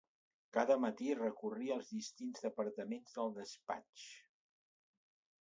Cada 0.55 0.77
matí 0.85 1.11
recorria 1.19 1.75
els 1.81 1.91
distints 1.97 2.47
departaments 2.47 3.15
del 3.19 3.37
despatx 3.37 4.09